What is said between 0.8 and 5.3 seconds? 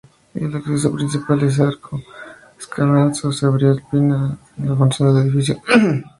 principal en arco escarzano se abrió al cambiar la función del